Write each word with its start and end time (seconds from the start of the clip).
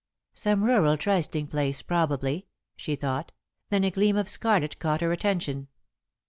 "Some 0.33 0.63
rural 0.63 0.97
trysting 0.97 1.45
place, 1.45 1.83
probably," 1.83 2.47
she 2.75 2.95
thought, 2.95 3.31
then 3.69 3.83
a 3.83 3.91
gleam 3.91 4.17
of 4.17 4.27
scarlet 4.29 4.79
caught 4.79 5.01
her 5.01 5.11
attention. 5.11 5.67